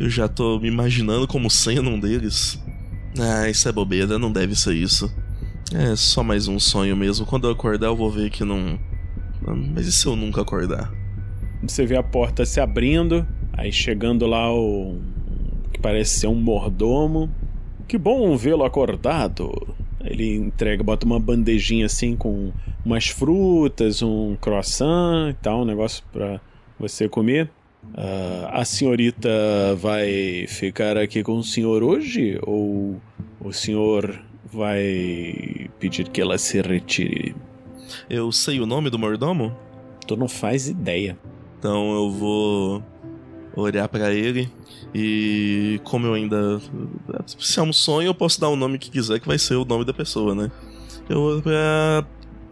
[0.00, 2.58] eu já tô me imaginando como sendo um deles.
[3.18, 5.10] Ah, isso é bobeira, não deve ser isso.
[5.74, 7.26] É só mais um sonho mesmo.
[7.26, 8.78] Quando eu acordar, eu vou ver que não.
[9.74, 10.92] Mas e se eu nunca acordar?
[11.62, 15.00] Você vê a porta se abrindo, aí chegando lá o.
[15.72, 17.28] que parece ser um mordomo.
[17.88, 19.52] Que bom vê-lo acordado.
[20.04, 22.52] Ele entrega, bota uma bandejinha assim com
[22.84, 26.40] umas frutas, um croissant e tal, um negócio pra
[26.78, 27.50] você comer.
[27.86, 29.28] Uh, a senhorita
[29.76, 32.38] vai ficar aqui com o senhor hoje?
[32.42, 33.00] Ou
[33.40, 34.20] o senhor
[34.52, 37.34] vai pedir que ela se retire?
[38.08, 39.56] Eu sei o nome do mordomo?
[40.06, 41.18] Tu não faz ideia.
[41.58, 42.82] Então eu vou
[43.56, 44.50] olhar para ele
[44.94, 46.60] e como eu ainda
[47.26, 49.64] se é um sonho eu posso dar o nome que quiser que vai ser o
[49.64, 50.50] nome da pessoa, né?
[51.08, 52.04] Eu vou pra...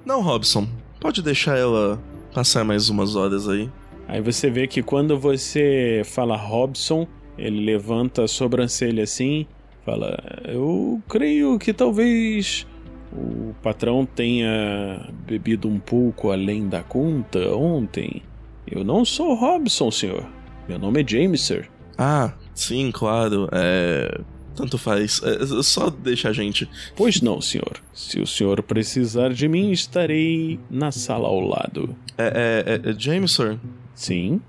[0.05, 0.67] não Robson,
[1.01, 2.03] pode deixar ela
[2.33, 3.71] passar mais umas horas aí.
[4.09, 7.07] Aí você vê que quando você fala Robson,
[7.39, 9.47] ele levanta a sobrancelha assim,
[9.85, 12.67] fala: Eu creio que talvez
[13.13, 18.23] o patrão tenha bebido um pouco além da conta ontem.
[18.67, 20.27] Eu não sou Robson, senhor.
[20.69, 21.71] Meu nome é Jameser.
[21.99, 23.49] Ah, sim, claro.
[23.53, 24.21] É.
[24.57, 25.21] Tanto faz.
[25.23, 26.69] É só deixa a gente.
[26.97, 27.83] Pois não, senhor.
[27.93, 31.95] Se o senhor precisar de mim, estarei na sala ao lado.
[32.17, 33.59] É, é, é Jameson?
[33.95, 34.41] Sim.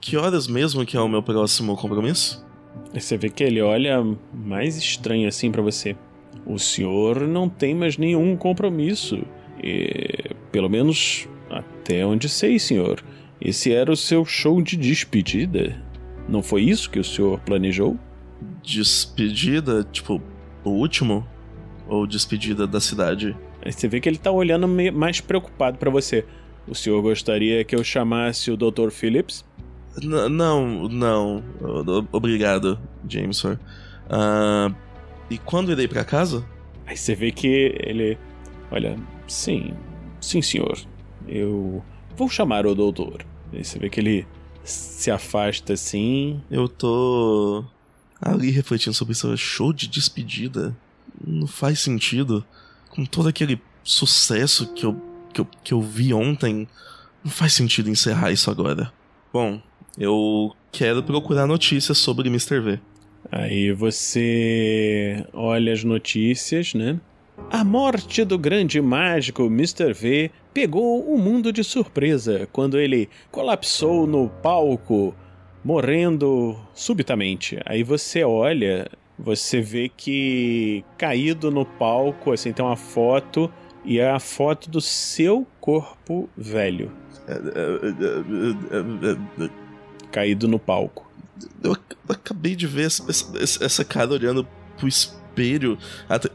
[0.00, 2.44] Que horas mesmo que é o meu próximo compromisso?
[2.94, 5.96] Você vê que ele olha mais estranho assim para você.
[6.46, 9.24] O senhor não tem mais nenhum compromisso.
[9.62, 13.02] E, pelo menos até onde sei, senhor.
[13.40, 15.82] Esse era o seu show de despedida.
[16.28, 17.98] Não foi isso que o senhor planejou?
[18.62, 19.84] Despedida?
[19.84, 20.22] Tipo,
[20.62, 21.26] o último?
[21.88, 23.36] Ou despedida da cidade?
[23.62, 26.24] Aí você vê que ele tá olhando mais preocupado para você.
[26.66, 28.90] O senhor gostaria que eu chamasse o Dr.
[28.90, 29.44] Phillips?
[30.02, 31.42] N não, não.
[32.12, 32.78] Obrigado,
[33.08, 33.52] Jameson.
[34.06, 34.74] Uh,
[35.30, 36.44] e quando irei para casa?
[36.86, 38.18] Aí você vê que ele.
[38.70, 39.74] Olha, sim,
[40.20, 40.78] sim, senhor.
[41.26, 41.82] Eu
[42.16, 43.24] vou chamar o doutor.
[43.52, 44.26] Aí você vê que ele
[44.62, 46.42] se afasta assim.
[46.50, 47.64] Eu tô
[48.20, 50.76] ali refletindo sobre esse show de despedida.
[51.24, 52.44] Não faz sentido.
[52.90, 55.00] Com todo aquele sucesso que eu
[55.34, 56.68] que eu, que eu vi ontem,
[57.22, 58.92] não faz sentido encerrar isso agora.
[59.32, 59.60] Bom,
[59.98, 62.60] eu quero procurar notícias sobre Mr.
[62.60, 62.80] V.
[63.30, 67.00] Aí você olha as notícias, né?
[67.50, 69.92] A morte do grande mágico Mr.
[69.92, 75.14] V pegou o mundo de surpresa quando ele colapsou no palco,
[75.64, 77.58] morrendo subitamente.
[77.64, 83.50] Aí você olha, você vê que caído no palco, assim, tem uma foto
[83.84, 84.20] e é a
[90.14, 91.10] Caído no palco.
[91.60, 91.76] Eu
[92.08, 94.46] acabei de ver essa, essa, essa cara olhando
[94.76, 95.76] pro espelho.
[96.08, 96.30] Até...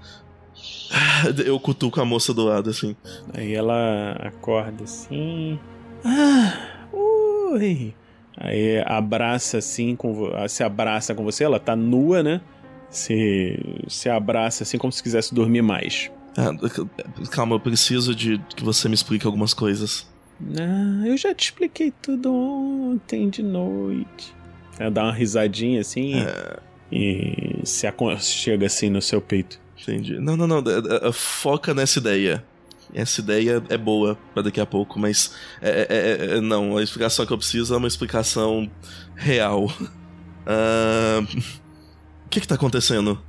[1.46, 2.94] Eu cutuco a moça do lado, assim.
[3.34, 5.58] Aí ela acorda assim.
[6.04, 7.96] Ah, oi.
[8.36, 11.46] Aí abraça assim, com, se abraça com você.
[11.46, 12.42] Ela tá nua, né?
[12.90, 16.12] Se, se abraça assim como se quisesse dormir mais.
[16.38, 16.52] Ah,
[17.32, 20.06] calma, eu preciso de que você me explique algumas coisas.
[20.42, 24.34] Ah, eu já te expliquei tudo ontem de noite.
[24.78, 26.60] Ela dá uma risadinha assim é...
[26.92, 27.86] e se
[28.22, 29.60] chega assim no seu peito.
[29.82, 30.20] Entendi.
[30.20, 30.64] Não, não, não.
[31.14, 32.44] Foca nessa ideia.
[32.94, 37.26] essa ideia é boa para daqui a pouco, mas é, é, é, não, a explicação
[37.26, 38.70] que eu preciso é uma explicação
[39.16, 39.66] real.
[39.66, 41.22] Uh,
[42.26, 43.22] o que que tá acontecendo?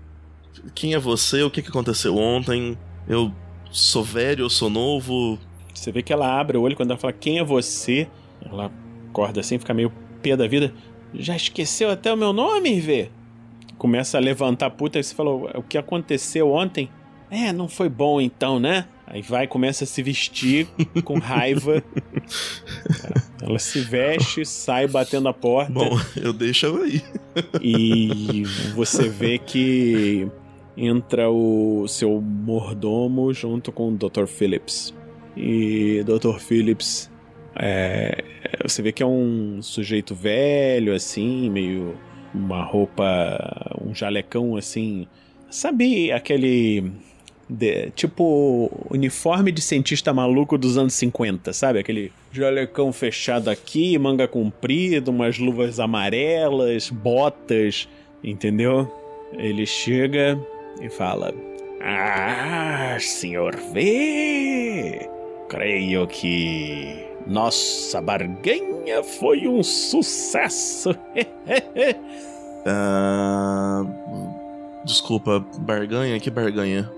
[0.74, 1.42] Quem é você?
[1.42, 2.76] O que que aconteceu ontem?
[3.08, 3.34] Eu
[3.70, 5.38] sou velho, eu sou novo?
[5.80, 8.06] Você vê que ela abre o olho quando ela fala quem é você.
[8.44, 8.70] Ela
[9.08, 9.90] acorda assim, fica meio
[10.20, 10.74] pé da vida.
[11.14, 13.08] Já esqueceu até o meu nome, Vê?
[13.78, 16.90] Começa a levantar a puta e você falou o que aconteceu ontem.
[17.30, 18.88] É, não foi bom então, né?
[19.06, 20.68] Aí vai, começa a se vestir
[21.02, 21.82] com raiva.
[23.40, 25.72] ela se veste, sai batendo a porta.
[25.72, 27.02] Bom, eu deixo ela aí.
[27.62, 28.42] e
[28.74, 30.28] você vê que
[30.76, 34.26] entra o seu mordomo junto com o Dr.
[34.26, 34.99] Phillips.
[35.36, 36.38] E Dr.
[36.38, 37.10] Phillips,
[37.56, 38.24] é,
[38.62, 41.96] você vê que é um sujeito velho, assim, meio
[42.34, 45.06] uma roupa, um jalecão assim.
[45.50, 46.92] Sabe aquele
[47.48, 51.80] de, tipo uniforme de cientista maluco dos anos 50, sabe?
[51.80, 57.88] Aquele jalecão fechado aqui, manga comprida, umas luvas amarelas, botas,
[58.22, 58.90] entendeu?
[59.36, 60.38] Ele chega
[60.80, 61.34] e fala:
[61.82, 65.08] Ah, senhor V,
[65.50, 70.96] creio que nossa barganha foi um sucesso.
[72.66, 73.82] Ah,
[74.84, 76.20] desculpa, barganha?
[76.20, 76.92] Que barganha?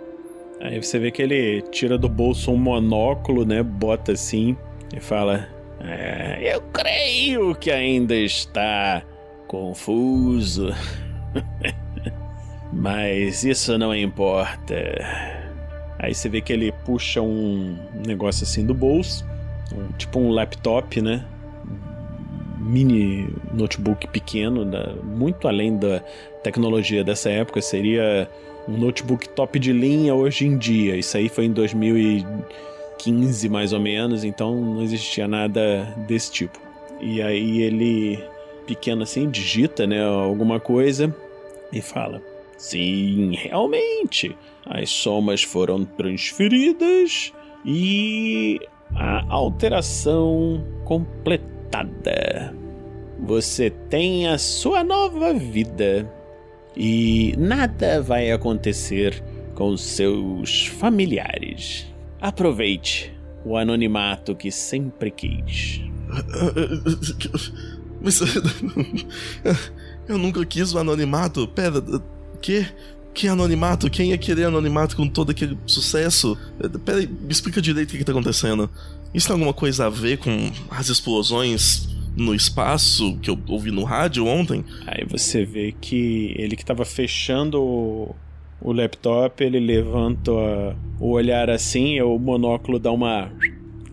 [0.61, 3.63] Aí você vê que ele tira do bolso um monóculo, né?
[3.63, 4.57] Bota assim
[4.93, 5.47] e fala:
[5.79, 9.05] é, Eu creio que ainda está
[9.47, 10.71] confuso.
[12.75, 15.42] Mas isso não importa.
[16.03, 19.25] Aí você vê que ele puxa um negócio assim do bolso,
[19.73, 21.25] um, tipo um laptop, né?
[22.59, 26.01] Mini notebook pequeno, da, muito além da
[26.43, 28.29] tecnologia dessa época, seria
[28.69, 30.97] um notebook top de linha hoje em dia.
[30.97, 36.59] Isso aí foi em 2015 mais ou menos, então não existia nada desse tipo.
[37.01, 38.23] E aí ele,
[38.67, 41.15] pequeno assim, digita né, alguma coisa
[41.73, 42.21] e fala:
[42.63, 47.33] Sim, realmente, as somas foram transferidas
[47.65, 48.61] e
[48.95, 52.55] a alteração completada.
[53.19, 56.09] Você tem a sua nova vida
[56.77, 59.21] e nada vai acontecer
[59.57, 61.93] com seus familiares.
[62.21, 63.13] Aproveite
[63.45, 65.81] o anonimato que sempre quis.
[68.01, 68.21] Mas
[70.07, 71.47] eu nunca quis o anonimato.
[71.49, 71.81] Pera,
[72.43, 72.67] que?
[73.15, 73.91] Que anonimato?
[73.91, 76.37] Quem ia querer anonimato com todo aquele sucesso?
[76.85, 78.69] Pera aí, me explica direito o que, que tá acontecendo.
[79.15, 83.85] Isso tem alguma coisa a ver com as explosões no espaço que eu ouvi no
[83.85, 84.65] rádio ontem.
[84.87, 88.15] Aí você vê que ele que tava fechando o,
[88.61, 90.31] o laptop, ele levanta
[90.99, 93.31] o olhar assim, o monóculo dá uma,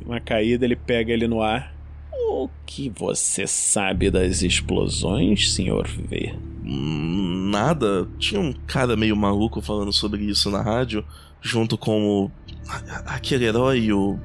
[0.05, 1.73] uma caída, ele pega ele no ar.
[2.11, 6.35] O que você sabe das explosões, senhor V?
[6.63, 8.07] Nada.
[8.17, 11.03] Tinha um cara meio maluco falando sobre isso na rádio,
[11.41, 12.31] junto com o,
[13.05, 14.19] aquele herói, o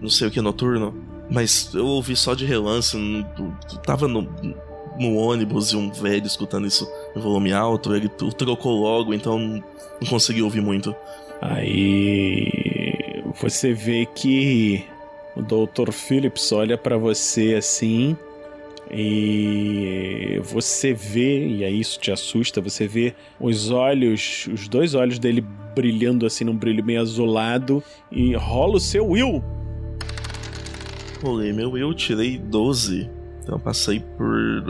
[0.00, 0.94] não sei o que noturno.
[1.30, 2.96] Mas eu ouvi só de relance.
[3.84, 4.22] Tava no,
[4.98, 7.94] no ônibus e um velho escutando isso em volume alto.
[7.94, 10.94] Ele trocou logo, então não consegui ouvir muito.
[11.40, 14.84] Aí você vê que
[15.36, 15.92] o Dr.
[15.92, 18.16] Phillips olha para você assim
[18.90, 25.18] e você vê, e aí isso te assusta, você vê os olhos, os dois olhos
[25.18, 29.42] dele brilhando assim num brilho meio azulado e rola o seu Will
[31.22, 33.08] rolei meu eu, tirei 12.
[33.42, 34.62] Então eu passei por.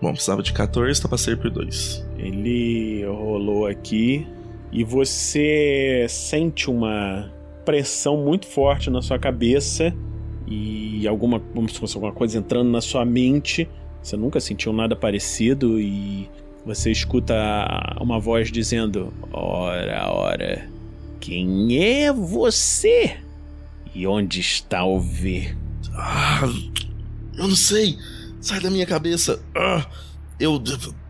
[0.00, 2.06] Bom, precisava de 14, então passei por 2.
[2.18, 4.26] Ele rolou aqui
[4.70, 7.30] e você sente uma
[7.64, 9.94] pressão muito forte na sua cabeça
[10.46, 13.68] e alguma, como se fosse alguma coisa entrando na sua mente.
[14.02, 16.28] Você nunca sentiu nada parecido e
[16.64, 17.34] você escuta
[18.00, 20.68] uma voz dizendo: Ora, ora,
[21.20, 23.16] quem é você?
[23.94, 25.54] E onde está o V?
[25.94, 26.40] Ah,
[27.36, 27.96] eu não sei.
[28.40, 29.40] Sai da minha cabeça.
[29.54, 29.86] Ah,
[30.40, 30.62] eu,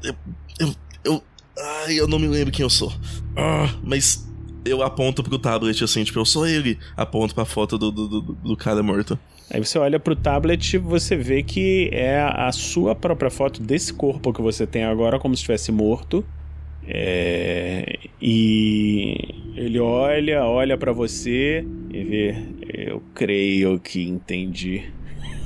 [0.05, 0.15] eu,
[0.59, 1.23] eu, eu,
[1.59, 2.93] ai, eu não me lembro quem eu sou.
[3.37, 4.29] Ah, mas
[4.65, 6.79] eu aponto pro tablet assim, tipo, eu sou ele.
[6.97, 9.19] Aponto pra foto do, do, do, do cara morto.
[9.51, 14.33] Aí você olha pro tablet você vê que é a sua própria foto desse corpo
[14.33, 16.25] que você tem agora, como se estivesse morto.
[16.87, 19.17] É, e
[19.55, 22.37] ele olha, olha para você e vê.
[22.73, 24.91] Eu creio que entendi.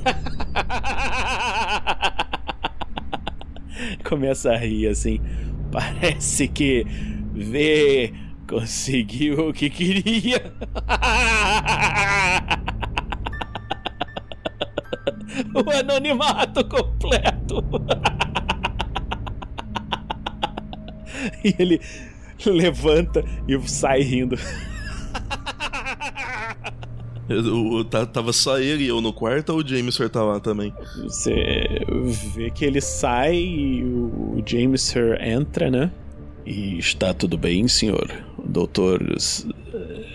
[4.03, 5.19] Começa a rir assim.
[5.71, 6.85] Parece que
[7.33, 8.13] vê
[8.47, 10.53] Conseguiu o que queria.
[15.53, 17.63] o anonimato completo.
[21.43, 21.81] e ele
[22.45, 24.37] levanta e sai rindo.
[27.29, 30.73] Eu, tava só ele e eu no quarto ou o Jameson tá lá também?
[31.03, 31.65] Você
[32.33, 35.91] vê que ele sai e o Jameson entra, né?
[36.45, 38.09] E está tudo bem, senhor?
[38.57, 38.99] Doutor.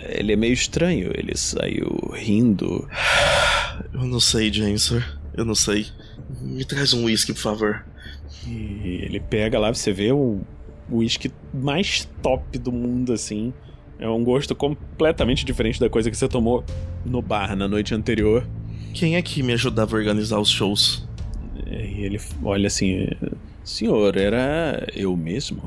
[0.09, 2.85] Ele é meio estranho, ele saiu rindo.
[3.93, 5.01] Eu não sei, Jameson.
[5.33, 5.87] Eu não sei.
[6.41, 7.85] Me traz um whisky, por favor.
[8.45, 10.41] E ele pega lá, você vê o
[10.89, 13.53] o uísque mais top do mundo, assim.
[13.97, 16.63] É um gosto completamente diferente da coisa que você tomou
[17.05, 18.45] no bar na noite anterior.
[18.93, 21.07] Quem é que me ajudava a organizar os shows?
[21.65, 23.07] E ele olha assim:
[23.63, 25.63] Senhor, era eu mesmo.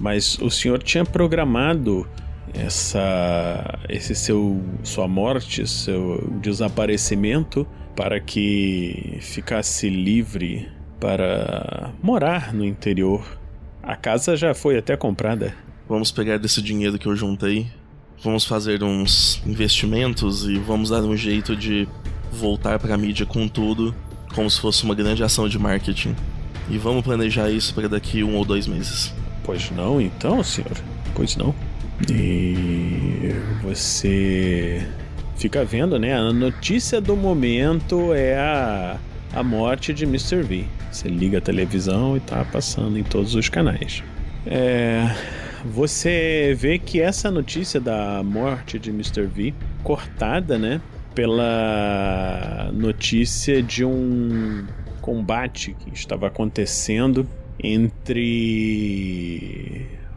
[0.00, 2.08] Mas o senhor tinha programado
[2.54, 13.38] essa esse seu sua morte, seu desaparecimento para que ficasse livre para morar no interior.
[13.82, 15.54] A casa já foi até comprada.
[15.88, 17.66] Vamos pegar desse dinheiro que eu juntei,
[18.22, 21.88] vamos fazer uns investimentos e vamos dar um jeito de
[22.30, 23.94] voltar pra mídia com tudo,
[24.34, 26.14] como se fosse uma grande ação de marketing.
[26.70, 29.12] E vamos planejar isso para daqui um ou dois meses.
[29.42, 30.76] Pois não, então, senhor?
[31.14, 31.54] Pois não.
[32.10, 34.86] E você
[35.36, 36.14] fica vendo, né?
[36.14, 38.98] A notícia do momento é a,
[39.34, 40.42] a morte de Mr.
[40.42, 40.64] V.
[40.90, 44.02] Você liga a televisão e tá passando em todos os canais.
[44.46, 45.14] É,
[45.64, 49.26] você vê que essa notícia da morte de Mr.
[49.26, 50.80] V, cortada, né?
[51.14, 54.66] Pela notícia de um
[55.00, 57.26] combate que estava acontecendo
[57.62, 59.20] entre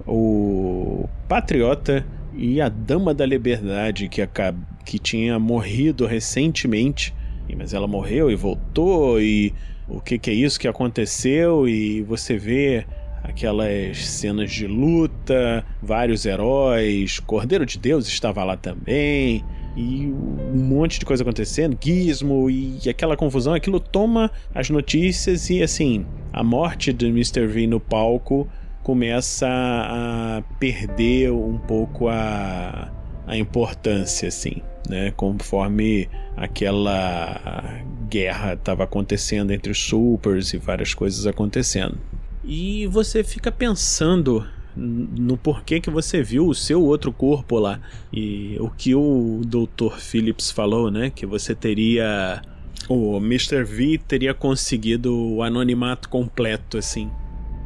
[0.06, 4.58] o Patriota e a Dama da Liberdade que, acab...
[4.86, 7.14] que tinha morrido recentemente.
[7.56, 9.54] Mas ela morreu e voltou e
[9.88, 12.86] o que, que é isso que aconteceu e você vê
[13.24, 19.44] aquelas cenas de luta, vários heróis, Cordeiro de Deus estava lá também
[19.76, 25.64] e um monte de coisa acontecendo, Gizmo e aquela confusão, aquilo toma as notícias e
[25.64, 27.46] assim, a morte de Mr.
[27.46, 28.50] V no palco
[28.82, 32.92] começa a perder um pouco a,
[33.26, 35.12] a importância, assim, né?
[35.16, 41.98] Conforme aquela guerra estava acontecendo entre os supers e várias coisas acontecendo.
[42.44, 47.80] E você fica pensando no porquê que você viu o seu outro corpo lá.
[48.12, 49.98] E o que o Dr.
[49.98, 51.10] Phillips falou, né?
[51.10, 52.42] Que você teria.
[52.90, 53.64] O Mr.
[53.64, 57.10] V teria conseguido o anonimato completo, assim.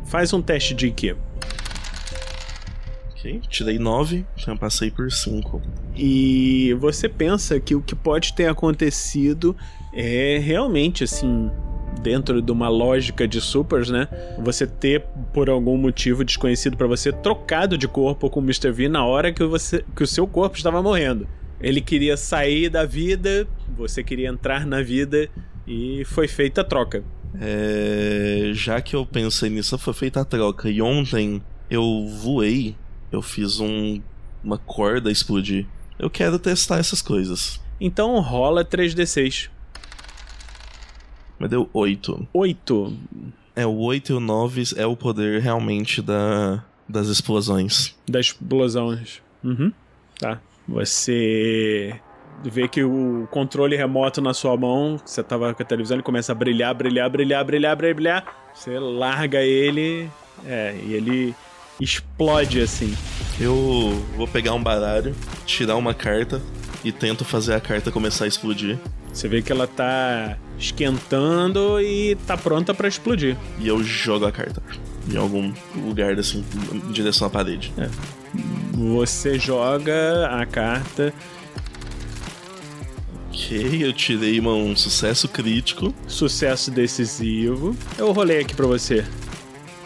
[0.05, 1.15] Faz um teste de quê?
[3.11, 5.61] Ok, tirei nove, então eu passei por cinco.
[5.95, 9.55] E você pensa que o que pode ter acontecido
[9.91, 11.49] é realmente assim,
[12.01, 14.07] dentro de uma lógica de supers, né?
[14.39, 15.03] Você ter
[15.33, 18.71] por algum motivo desconhecido pra você trocado de corpo com o Mr.
[18.71, 21.27] V na hora que você que o seu corpo estava morrendo.
[21.59, 25.29] Ele queria sair da vida, você queria entrar na vida
[25.65, 27.03] e foi feita a troca.
[27.39, 30.69] É, já que eu pensei nisso, foi feita a troca.
[30.69, 32.75] E ontem eu voei,
[33.11, 34.01] eu fiz um,
[34.43, 35.65] uma corda explodir.
[35.97, 37.59] Eu quero testar essas coisas.
[37.79, 39.49] Então rola 3d6.
[41.39, 42.27] Mas deu oito.
[42.33, 42.97] 8.
[43.55, 47.95] É, o 8 e o 9 é o poder realmente da, das explosões.
[48.07, 49.21] das explosões.
[49.43, 49.71] Uhum.
[50.19, 50.39] Tá.
[50.67, 51.95] Você
[52.43, 56.31] vê que o controle remoto na sua mão, você tava com a televisão, ele começa
[56.31, 58.25] a brilhar, brilhar, brilhar, brilhar, brilhar.
[58.53, 60.09] Você larga ele,
[60.45, 61.35] é, e ele
[61.79, 62.95] explode assim.
[63.39, 65.15] Eu vou pegar um baralho,
[65.45, 66.41] tirar uma carta
[66.83, 68.77] e tento fazer a carta começar a explodir.
[69.13, 73.35] Você vê que ela tá esquentando e tá pronta pra explodir.
[73.59, 74.61] E eu jogo a carta
[75.11, 76.43] em algum lugar assim,
[76.73, 77.73] em direção à parede.
[77.77, 77.89] É.
[78.77, 81.11] Você joga a carta,
[83.29, 85.93] Ok, eu tirei uma- um sucesso crítico.
[86.07, 87.75] sucesso decisivo.
[87.97, 89.05] Eu rolei aqui pra você.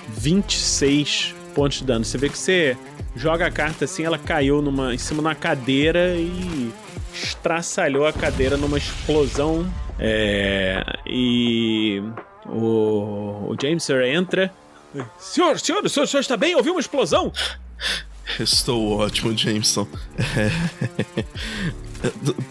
[0.10, 2.04] 26 pontos de dano.
[2.06, 2.78] Você vê que você
[3.16, 6.72] joga a carta assim, ela caiu numa, em cima de uma cadeira e
[7.14, 9.70] estraçalhou a cadeira numa explosão.
[10.00, 12.02] É, e
[12.46, 14.52] o, o Jameser entra.
[15.20, 16.56] Senhor, senhor, o senhor, o senhor está bem?
[16.56, 17.32] Ouviu uma explosão?
[18.40, 19.88] Estou ótimo, Jameson.
[20.38, 20.52] É...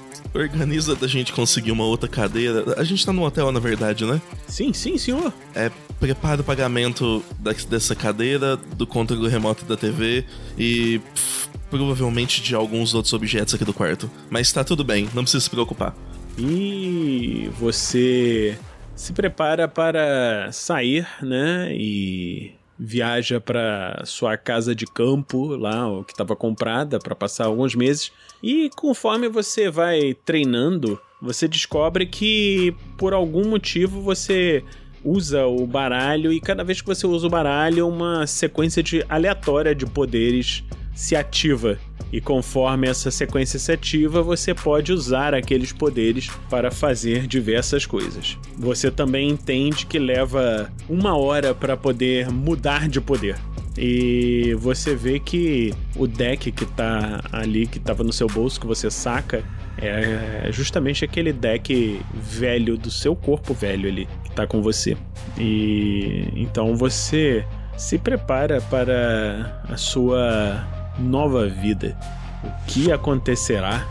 [0.32, 2.74] organiza da gente conseguir uma outra cadeira.
[2.76, 4.20] A gente tá no hotel, na verdade, né?
[4.46, 5.32] Sim, sim, senhor.
[5.54, 10.24] É, prepara o pagamento da- dessa cadeira, do controle remoto da TV
[10.56, 14.10] e pff, provavelmente de alguns outros objetos aqui do quarto.
[14.30, 15.94] Mas tá tudo bem, não precisa se preocupar.
[16.38, 18.56] E você
[18.94, 21.74] se prepara para sair, né?
[21.74, 22.52] E
[22.82, 28.10] viaja para sua casa de campo lá, que estava comprada para passar alguns meses.
[28.42, 34.64] E conforme você vai treinando, você descobre que por algum motivo você
[35.04, 39.74] usa o baralho e cada vez que você usa o baralho, uma sequência de aleatória
[39.74, 40.64] de poderes
[40.94, 41.78] se ativa.
[42.12, 48.36] E conforme essa sequência se ativa, você pode usar aqueles poderes para fazer diversas coisas.
[48.56, 53.36] Você também entende que leva uma hora para poder mudar de poder.
[53.78, 58.66] E você vê que o deck que tá ali, que tava no seu bolso, que
[58.66, 59.44] você saca,
[59.78, 64.96] é justamente aquele deck velho do seu corpo velho ali, que tá com você.
[65.38, 67.44] E então você
[67.76, 71.96] se prepara para a sua nova vida.
[72.44, 73.84] O que acontecerá?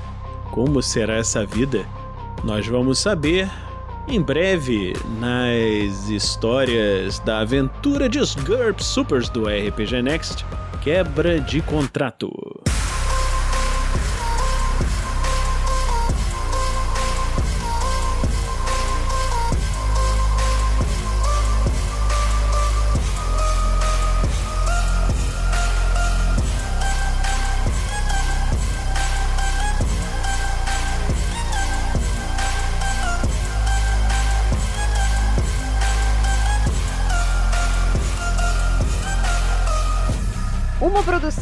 [0.51, 1.86] Como será essa vida?
[2.43, 3.49] Nós vamos saber
[4.07, 10.45] em breve nas histórias da aventura de GURPS Supers do RPG Next
[10.82, 12.30] Quebra de Contrato.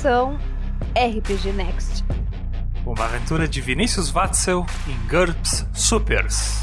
[0.08, 0.40] Produção
[0.96, 2.06] RPG Next.
[2.86, 6.60] Uma aventura de Vinícius Watzel em GURPS Supers.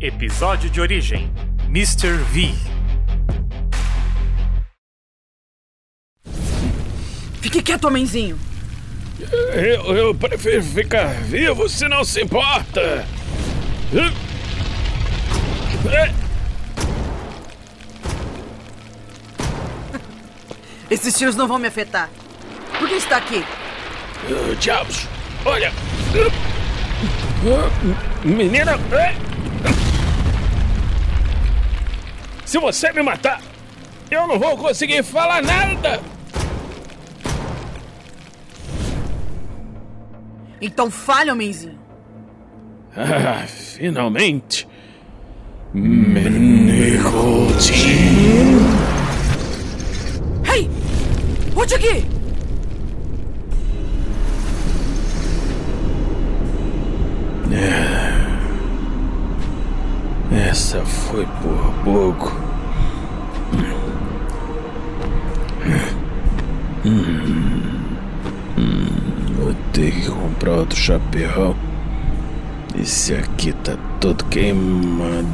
[0.00, 1.32] Episódio de origem:
[1.68, 2.16] Mr.
[2.32, 2.52] V.
[7.40, 8.36] Fique quieto, homenzinho.
[9.54, 13.06] Eu, eu prefiro ficar vivo se não se importa.
[20.90, 22.08] Esses tiros não vão me afetar.
[22.78, 23.44] Por que está aqui?
[24.24, 25.08] Ah, diabos!
[25.44, 25.72] Olha!
[28.24, 28.78] Menina!
[32.44, 33.42] Se você me matar,
[34.10, 36.00] eu não vou conseguir falar nada!
[40.60, 41.78] Então fale, homenzinho.
[42.96, 44.66] Ah, finalmente!
[45.74, 46.76] Menicotin!
[51.66, 52.06] Volte aqui!
[60.30, 62.32] Essa foi por pouco.
[66.84, 67.62] Hum,
[68.56, 68.86] hum,
[69.36, 71.56] vou ter que comprar outro chapéu.
[72.80, 75.26] Esse aqui tá todo queimado.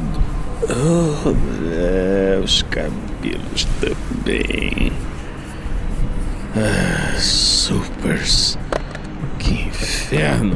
[0.63, 1.29] Oh,
[1.71, 4.91] é, os cabelos também.
[6.55, 8.59] Ah, supers.
[9.39, 10.55] Que inferno.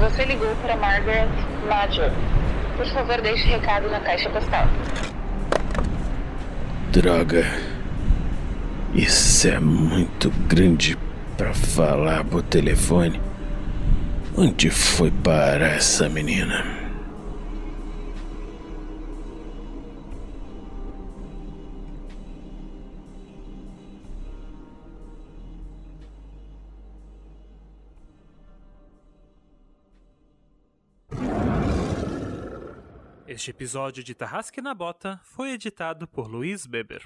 [0.00, 1.28] Você ligou para Margaret
[1.68, 2.10] Major.
[2.76, 4.66] Por favor, deixe recado na caixa postal.
[6.90, 7.46] Droga.
[8.92, 10.98] Isso é muito grande
[11.36, 13.20] pra falar por telefone.
[14.36, 16.82] Onde foi parar essa menina?
[33.26, 37.02] Este episódio de Tarrasque na Bota foi editado por Luiz Beber.